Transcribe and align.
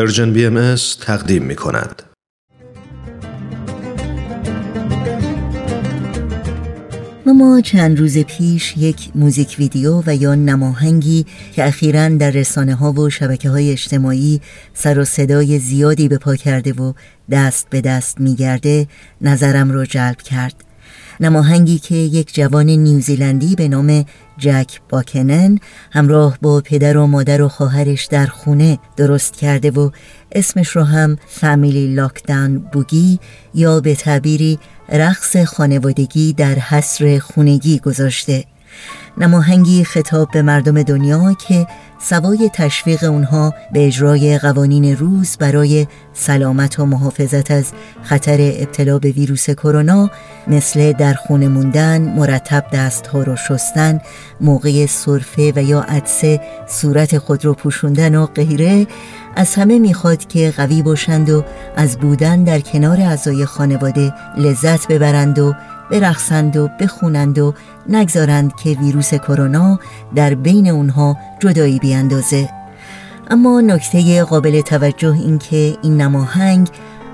Persian 0.00 0.32
BM 0.32 0.74
تقدیم 1.00 1.42
می 1.42 1.56
کند. 1.56 2.02
ما 7.26 7.60
چند 7.60 7.98
روز 7.98 8.18
پیش 8.18 8.74
یک 8.76 9.10
موزیک 9.14 9.56
ویدیو 9.58 10.02
و 10.06 10.14
یا 10.14 10.34
نماهنگی 10.34 11.26
که 11.52 11.66
اخیرا 11.66 12.08
در 12.08 12.30
رسانه 12.30 12.74
ها 12.74 12.92
و 12.92 13.10
شبکه 13.10 13.50
های 13.50 13.72
اجتماعی 13.72 14.40
سر 14.74 14.98
و 14.98 15.04
صدای 15.04 15.58
زیادی 15.58 16.08
به 16.08 16.18
پا 16.18 16.36
کرده 16.36 16.72
و 16.72 16.92
دست 17.30 17.66
به 17.70 17.80
دست 17.80 18.20
میگرده 18.20 18.86
نظرم 19.20 19.70
را 19.70 19.84
جلب 19.84 20.22
کرد 20.22 20.64
نماهنگی 21.20 21.78
که 21.78 21.94
یک 21.94 22.34
جوان 22.34 22.66
نیوزیلندی 22.66 23.54
به 23.54 23.68
نام 23.68 24.04
جک 24.38 24.80
باکنن 24.88 25.58
همراه 25.90 26.38
با 26.42 26.60
پدر 26.60 26.96
و 26.96 27.06
مادر 27.06 27.42
و 27.42 27.48
خواهرش 27.48 28.04
در 28.04 28.26
خونه 28.26 28.78
درست 28.96 29.36
کرده 29.36 29.70
و 29.70 29.90
اسمش 30.32 30.68
رو 30.68 30.82
هم 30.82 31.18
فامیلی 31.26 31.94
لاکدان 31.94 32.58
بوگی 32.58 33.18
یا 33.54 33.80
به 33.80 33.94
تعبیری 33.94 34.58
رقص 34.88 35.36
خانوادگی 35.36 36.32
در 36.32 36.54
حصر 36.54 37.18
خونگی 37.18 37.78
گذاشته. 37.78 38.44
نماهنگی 39.18 39.84
خطاب 39.84 40.30
به 40.30 40.42
مردم 40.42 40.82
دنیا 40.82 41.32
که 41.32 41.66
سوای 42.02 42.50
تشویق 42.54 43.04
اونها 43.04 43.54
به 43.72 43.86
اجرای 43.86 44.38
قوانین 44.38 44.96
روز 44.96 45.36
برای 45.36 45.86
سلامت 46.12 46.78
و 46.78 46.86
محافظت 46.86 47.50
از 47.50 47.72
خطر 48.02 48.36
ابتلا 48.40 48.98
به 48.98 49.10
ویروس 49.10 49.50
کرونا 49.50 50.10
مثل 50.46 50.92
در 50.92 51.14
خونه 51.14 51.48
موندن، 51.48 52.00
مرتب 52.00 52.64
دستها 52.72 53.22
رو 53.22 53.36
شستن، 53.36 54.00
موقع 54.40 54.86
صرفه 54.86 55.52
و 55.56 55.62
یا 55.62 55.80
عدسه 55.80 56.40
صورت 56.68 57.18
خود 57.18 57.44
رو 57.44 57.54
پوشوندن 57.54 58.14
و 58.14 58.26
غیره 58.26 58.86
از 59.36 59.54
همه 59.54 59.78
می‌خواد 59.78 60.26
که 60.26 60.54
قوی 60.56 60.82
باشند 60.82 61.30
و 61.30 61.44
از 61.76 61.98
بودن 61.98 62.44
در 62.44 62.60
کنار 62.60 63.00
اعضای 63.00 63.46
خانواده 63.46 64.12
لذت 64.38 64.88
ببرند 64.88 65.38
و 65.38 65.54
برقصند 65.90 66.56
و 66.56 66.68
بخونند 66.80 67.38
و 67.38 67.54
نگذارند 67.88 68.56
که 68.56 68.70
ویروس 68.70 69.14
کرونا 69.14 69.78
در 70.14 70.34
بین 70.34 70.70
اونها 70.70 71.16
جدایی 71.40 71.78
بیاندازه. 71.78 72.48
اما 73.30 73.60
نکته 73.60 74.24
قابل 74.24 74.60
توجه 74.60 75.12
این 75.12 75.38
که 75.38 75.76
این 75.82 76.00
نماهنگ 76.00 76.68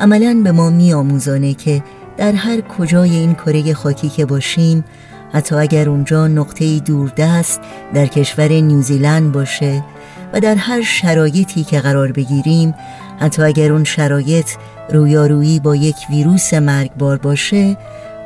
عملا 0.00 0.40
به 0.44 0.52
ما 0.52 0.70
میآموزانه 0.70 1.54
که 1.54 1.82
در 2.16 2.32
هر 2.32 2.60
کجای 2.60 3.16
این 3.16 3.34
کره 3.34 3.74
خاکی 3.74 4.08
که 4.08 4.26
باشیم 4.26 4.84
حتی 5.32 5.54
اگر 5.54 5.88
اونجا 5.88 6.28
نقطه 6.28 6.78
دوردست 6.78 7.60
در 7.94 8.06
کشور 8.06 8.48
نیوزیلند 8.48 9.32
باشه 9.32 9.84
و 10.32 10.40
در 10.40 10.54
هر 10.54 10.82
شرایطی 10.82 11.64
که 11.64 11.80
قرار 11.80 12.12
بگیریم 12.12 12.74
حتی 13.20 13.42
اگر 13.42 13.72
اون 13.72 13.84
شرایط 13.84 14.50
رویارویی 14.92 15.60
با 15.60 15.76
یک 15.76 15.96
ویروس 16.10 16.54
مرگبار 16.54 17.18
باشه 17.18 17.76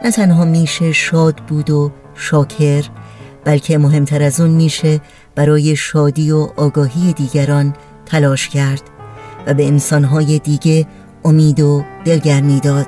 نه 0.07 0.13
تنها 0.13 0.45
میشه 0.45 0.93
شاد 0.93 1.37
بود 1.37 1.71
و 1.71 1.93
شاکر 2.15 2.85
بلکه 3.45 3.79
مهمتر 3.79 4.23
از 4.23 4.41
اون 4.41 4.51
میشه 4.51 5.01
برای 5.35 5.77
شادی 5.77 6.31
و 6.31 6.49
آگاهی 6.57 7.13
دیگران 7.13 7.75
تلاش 8.07 8.49
کرد 8.49 8.83
و 9.47 9.55
به 9.55 9.67
انسانهای 9.67 10.39
دیگه 10.39 10.87
امید 11.25 11.61
و 11.61 11.85
دلگرمی 12.05 12.61
داد 12.61 12.87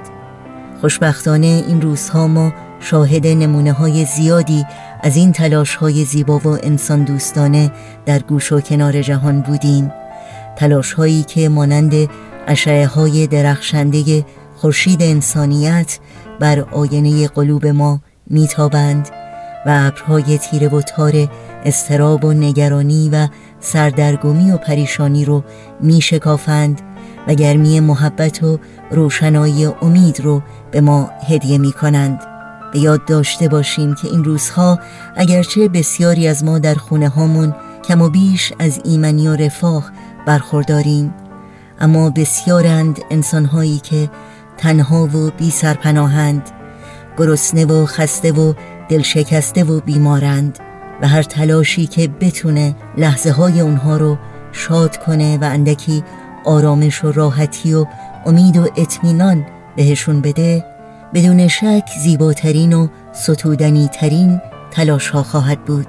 خوشبختانه 0.80 1.64
این 1.68 1.80
روزها 1.80 2.26
ما 2.26 2.52
شاهد 2.80 3.26
نمونه 3.26 3.72
های 3.72 4.04
زیادی 4.04 4.66
از 5.02 5.16
این 5.16 5.32
تلاش 5.32 5.74
های 5.74 6.04
زیبا 6.04 6.38
و 6.38 6.46
انسان 6.46 7.04
دوستانه 7.04 7.72
در 8.06 8.18
گوش 8.18 8.52
و 8.52 8.60
کنار 8.60 9.02
جهان 9.02 9.40
بودیم. 9.40 9.92
تلاش 10.56 10.92
هایی 10.92 11.22
که 11.22 11.48
مانند 11.48 12.08
اشعه 12.46 12.86
های 12.86 13.26
درخشنده 13.26 14.24
خورشید 14.60 15.02
انسانیت 15.02 15.98
بر 16.40 16.60
آینه 16.60 17.28
قلوب 17.28 17.66
ما 17.66 18.00
میتابند 18.26 19.08
و 19.66 19.86
ابرهای 19.86 20.38
تیره 20.38 20.68
و 20.68 20.82
تار 20.82 21.28
استراب 21.64 22.24
و 22.24 22.32
نگرانی 22.32 23.10
و 23.12 23.28
سردرگمی 23.60 24.50
و 24.50 24.56
پریشانی 24.56 25.24
رو 25.24 25.44
میشکافند 25.80 26.80
و 27.28 27.34
گرمی 27.34 27.80
محبت 27.80 28.42
و 28.42 28.58
روشنایی 28.90 29.64
امید 29.64 30.20
رو 30.20 30.42
به 30.70 30.80
ما 30.80 31.10
هدیه 31.28 31.58
می 31.58 31.72
کنند 31.72 32.20
به 32.72 32.78
یاد 32.78 33.04
داشته 33.04 33.48
باشیم 33.48 33.94
که 33.94 34.08
این 34.08 34.24
روزها 34.24 34.78
اگرچه 35.16 35.68
بسیاری 35.68 36.28
از 36.28 36.44
ما 36.44 36.58
در 36.58 36.74
خونه 36.74 37.08
هامون 37.08 37.54
کم 37.84 38.02
و 38.02 38.08
بیش 38.08 38.52
از 38.58 38.80
ایمنی 38.84 39.28
و 39.28 39.36
رفاه 39.36 39.92
برخورداریم 40.26 41.14
اما 41.80 42.10
بسیارند 42.10 43.00
انسانهایی 43.10 43.78
که 43.78 44.10
تنها 44.58 45.04
و 45.04 45.30
بی 45.38 45.50
سرپناهند 45.50 46.50
گرسنه 47.18 47.64
و 47.64 47.86
خسته 47.86 48.32
و 48.32 48.54
دلشکسته 48.88 49.64
و 49.64 49.80
بیمارند 49.80 50.58
و 51.02 51.08
هر 51.08 51.22
تلاشی 51.22 51.86
که 51.86 52.08
بتونه 52.08 52.74
لحظه 52.96 53.30
های 53.30 53.60
اونها 53.60 53.96
رو 53.96 54.18
شاد 54.52 54.96
کنه 54.96 55.38
و 55.38 55.44
اندکی 55.44 56.04
آرامش 56.44 57.04
و 57.04 57.12
راحتی 57.12 57.74
و 57.74 57.86
امید 58.26 58.56
و 58.56 58.68
اطمینان 58.76 59.46
بهشون 59.76 60.20
بده 60.20 60.64
بدون 61.14 61.48
شک 61.48 61.84
زیباترین 62.02 62.72
و 62.72 62.88
ستودنی 63.12 63.88
ترین 63.88 64.40
تلاش 64.70 65.08
ها 65.08 65.22
خواهد 65.22 65.64
بود. 65.64 65.86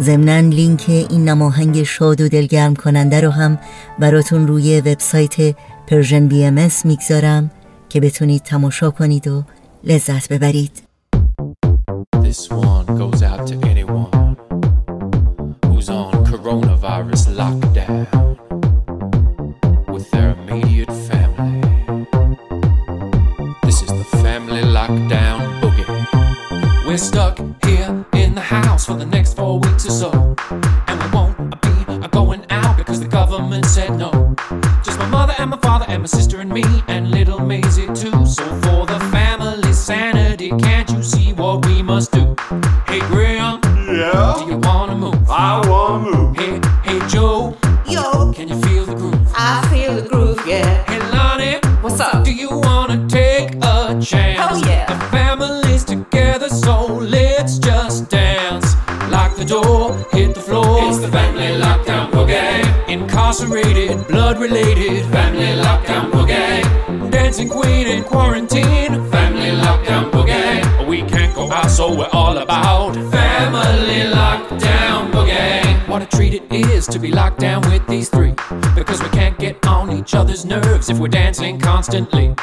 ضمنا 0.00 0.40
لینک 0.40 0.84
این 0.88 1.28
نماهنگ 1.28 1.82
شاد 1.82 2.20
و 2.20 2.28
دلگرم 2.28 2.74
کننده 2.74 3.20
رو 3.20 3.30
هم 3.30 3.58
براتون 3.98 4.46
روی 4.46 4.80
وبسایت 4.80 5.56
Persian 5.86 6.28
BM 6.28 6.68
می‌گذارم. 6.84 7.50
که 7.89 7.99
بتونید 7.99 8.41
تماشا 8.41 8.91
کنید 8.91 9.27
و 9.27 9.43
لذت 9.83 10.33
ببرید 10.33 10.81
This 12.21 12.49
one 12.49 12.85
goes 12.97 13.21
out 13.21 13.47
to 13.47 13.55
anyone 13.71 14.35
who's 15.67 15.89
on 15.89 16.11
coronavirus 16.25 17.23
lockdown 17.41 18.07
with 19.93 20.09
their 20.11 20.31
immediate 20.31 20.91
family. 21.09 21.61
This 23.67 23.81
is 23.85 23.91
the 24.01 24.07
family 24.23 24.63
lockdown 24.79 25.37
boogie. 25.61 25.87
We're 26.87 26.97
stuck 26.97 27.37
here 27.63 28.05
in 28.13 28.35
the 28.35 28.41
house 28.41 28.85
for 28.85 28.95
the 28.95 29.05
next 29.05 29.35
four 29.35 29.59
weeks 29.59 29.85
or 29.85 29.91
so. 29.91 30.09
And 30.87 30.95
we 31.01 31.07
won't 31.15 31.37
be 31.61 32.07
going 32.09 32.43
out 32.49 32.75
because 32.77 32.99
the 32.99 33.07
government 33.07 33.65
said 33.65 33.91
no. 33.97 34.18
My 35.50 35.56
father 35.56 35.84
and 35.88 36.02
my 36.02 36.06
sister 36.06 36.38
and 36.40 36.48
me 36.52 36.62
and 36.86 37.10
little 37.10 37.40
Maisie 37.40 37.86
too. 37.88 38.24
So 38.24 38.44
for 38.62 38.86
the 38.86 39.00
family 39.10 39.72
sanity, 39.72 40.50
can't 40.50 40.88
you 40.90 41.02
see 41.02 41.32
what 41.32 41.66
we 41.66 41.82
must 41.82 42.12
do? 42.12 42.36
Hey 42.86 43.00
Graham, 43.08 43.60
Yeah? 43.88 44.36
do 44.38 44.44
you 44.52 44.58
wanna 44.58 44.94
move? 44.94 45.28
I 45.28 45.60
wanna 45.68 46.04
move. 46.16 46.29
Family 61.40 61.62
lockdown 61.62 62.10
boogie. 62.10 62.88
Incarcerated, 62.88 64.06
blood 64.08 64.38
related. 64.38 65.10
Family 65.10 65.62
lockdown 65.62 66.10
boogie. 66.10 67.10
Dancing 67.10 67.48
queen 67.48 67.86
in 67.86 68.04
quarantine. 68.04 69.10
Family 69.10 69.50
lockdown 69.50 70.10
boogie. 70.10 70.86
We 70.86 71.02
can't 71.02 71.34
go 71.34 71.50
out, 71.50 71.70
so 71.70 71.96
we're 71.96 72.08
all 72.12 72.36
about 72.38 72.94
family 72.94 74.12
lockdown 74.12 75.10
boogie. 75.12 75.88
What 75.88 76.02
a 76.02 76.06
treat 76.06 76.34
it 76.34 76.52
is 76.52 76.86
to 76.88 76.98
be 76.98 77.10
locked 77.10 77.40
down 77.40 77.62
with 77.70 77.86
these 77.86 78.10
three. 78.10 78.34
Because 78.74 79.02
we 79.02 79.08
can't 79.08 79.29
each 80.00 80.14
other's 80.14 80.46
nerves 80.46 80.88
if 80.88 80.98
we're 80.98 81.08
dancing 81.08 81.60
constantly. 81.60 82.34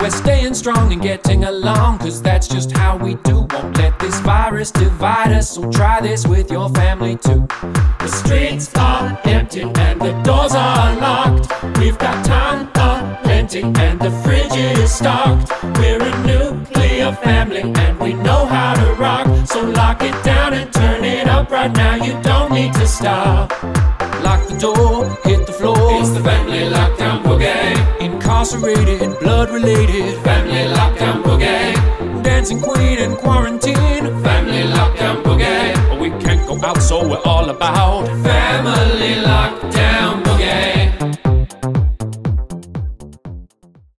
We're 0.00 0.10
staying 0.10 0.54
strong 0.54 0.92
and 0.92 1.02
getting 1.02 1.44
along, 1.44 1.98
cause 1.98 2.22
that's 2.22 2.48
just 2.48 2.72
how 2.72 2.96
we 2.96 3.16
do. 3.16 3.46
Won't 3.52 3.76
let 3.76 3.98
this 3.98 4.18
virus 4.20 4.70
divide 4.70 5.32
us, 5.32 5.50
so 5.50 5.70
try 5.70 6.00
this 6.00 6.26
with 6.26 6.50
your 6.50 6.70
family 6.70 7.16
too. 7.16 7.46
The 7.98 8.08
streets 8.08 8.70
are 8.76 9.20
empty 9.24 9.60
and 9.62 10.00
the 10.00 10.12
doors 10.24 10.54
are 10.54 10.96
locked. 10.96 11.46
We've 11.78 11.98
got 11.98 12.24
time 12.24 12.72
plenty 13.22 13.62
and 13.62 14.00
the 14.00 14.10
fridge 14.22 14.56
is 14.56 14.94
stocked. 14.94 15.50
We're 15.78 16.02
a 16.02 16.26
nuclear 16.26 17.12
family 17.16 17.60
and 17.60 18.00
we 18.00 18.14
know 18.14 18.46
how 18.46 18.74
to 18.74 18.94
rock. 18.94 19.26
So 19.46 19.60
lock 19.62 20.02
it 20.02 20.16
down 20.24 20.54
and 20.54 20.72
turn 20.72 21.04
it 21.04 21.28
up 21.28 21.50
right 21.50 21.72
now. 21.72 21.96
You 21.96 22.20
don't 22.22 22.52
need 22.52 22.72
to 22.74 22.86
stop. 22.86 23.50
Lock 24.22 24.48
the 24.48 24.56
door, 24.58 25.04
hit 25.24 25.46
the 25.46 25.51
Incarcerated, 28.42 29.20
blood 29.20 29.50
related. 29.50 30.20
Family 30.24 30.64
lockdown 30.74 31.22
boogie. 31.22 32.24
Dancing 32.24 32.60
queen 32.60 32.98
in 32.98 33.14
quarantine. 33.14 33.76
Family 34.24 34.64
lockdown 34.64 35.22
boogie. 35.22 36.00
We 36.00 36.10
can't 36.20 36.44
go 36.48 36.58
out, 36.66 36.82
so 36.82 37.08
we're 37.08 37.22
all 37.24 37.50
about. 37.50 38.31